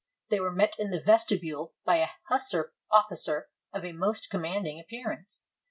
[0.29, 5.43] They were met in the vestibule by a hussar officer of a most commanding appearance.